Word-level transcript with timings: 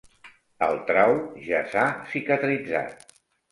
El 0.67 0.79
trau 0.87 1.13
ja 1.51 1.61
s'ha 1.75 1.85
cicatritzat. 2.17 3.09